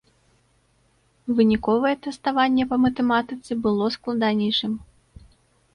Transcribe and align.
Выніковае 1.39 1.91
тэставанне 2.07 2.63
па 2.73 2.77
матэматыцы 2.87 3.51
было 3.69 3.85
складанейшым. 3.99 4.73